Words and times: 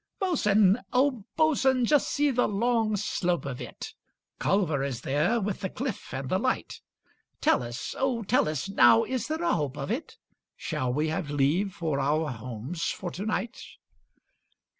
'Bo'sun, 0.19 0.81
O 0.93 1.25
Bo'sun, 1.37 1.85
just 1.85 2.09
see 2.09 2.31
the 2.31 2.47
long 2.47 2.95
slope 2.97 3.45
of 3.45 3.61
it! 3.61 3.93
Culver 4.39 4.81
is 4.81 5.01
there, 5.01 5.39
with 5.39 5.59
the 5.59 5.69
cliff 5.69 6.11
and 6.11 6.27
the 6.27 6.39
light. 6.39 6.81
Tell 7.39 7.61
us, 7.61 7.93
oh 7.95 8.23
tell 8.23 8.49
us, 8.49 8.67
now 8.67 9.03
is 9.03 9.27
there 9.27 9.43
a 9.43 9.53
hope 9.53 9.77
of 9.77 9.91
it? 9.91 10.17
Shall 10.55 10.91
we 10.91 11.09
have 11.09 11.29
leave 11.29 11.75
for 11.75 11.99
our 11.99 12.31
homes 12.31 12.85
for 12.85 13.11
to 13.11 13.27
night? 13.27 13.61